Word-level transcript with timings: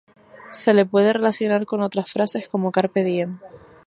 Se 0.49 0.73
le 0.73 0.87
puede 0.87 1.13
relacionar 1.13 1.67
con 1.67 1.83
otras 1.83 2.11
frases 2.11 2.47
como 2.47 2.71
"Carpe 2.71 3.03
Diem". 3.03 3.37